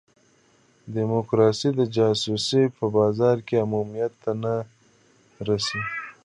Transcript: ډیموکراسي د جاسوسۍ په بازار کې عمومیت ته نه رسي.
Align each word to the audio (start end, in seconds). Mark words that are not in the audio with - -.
ډیموکراسي 0.95 1.69
د 1.79 1.81
جاسوسۍ 1.95 2.63
په 2.77 2.85
بازار 2.97 3.37
کې 3.47 3.63
عمومیت 3.65 4.13
ته 4.23 4.31
نه 4.43 4.53
رسي. 5.47 5.81